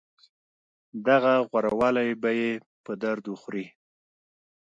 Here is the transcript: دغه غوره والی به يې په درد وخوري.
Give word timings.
دغه 1.07 1.33
غوره 1.47 1.71
والی 1.79 2.09
به 2.21 2.29
يې 2.39 2.51
په 2.83 2.91
درد 3.03 3.23
وخوري. 3.27 3.65